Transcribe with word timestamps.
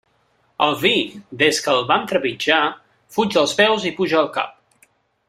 El 0.67 0.71
vi, 0.83 0.93
des 1.41 1.59
que 1.67 1.75
el 1.79 1.85
van 1.91 2.07
trepitjar 2.13 2.59
fuig 3.19 3.37
dels 3.37 3.55
peus 3.61 3.87
i 3.91 3.97
puja 4.01 4.19
al 4.23 4.31
cap. 4.39 4.91